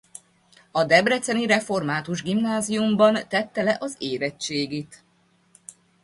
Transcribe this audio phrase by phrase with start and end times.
[0.71, 5.03] A debreceni Református Gimnáziumban tett le az érettségit.